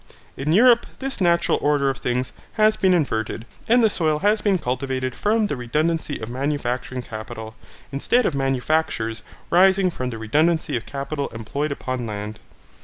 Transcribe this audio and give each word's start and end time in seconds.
In 0.35 0.51
Europe, 0.51 0.87
this 0.97 1.21
natural 1.21 1.59
order 1.61 1.91
of 1.91 1.97
things 1.99 2.33
has 2.53 2.75
been 2.75 2.91
inverted, 2.91 3.45
and 3.67 3.83
the 3.83 3.87
soil 3.91 4.17
has 4.17 4.41
been 4.41 4.57
cultivated 4.57 5.13
from 5.13 5.45
the 5.45 5.55
redundancy 5.55 6.17
of 6.19 6.27
manufacturing 6.27 7.03
capital, 7.03 7.53
instead 7.91 8.25
of 8.25 8.33
manufactures 8.33 9.21
rising 9.51 9.91
from 9.91 10.09
the 10.09 10.17
redundancy 10.17 10.75
of 10.75 10.87
capital 10.87 11.27
employed 11.27 11.71
upon 11.71 12.07
land. 12.07 12.39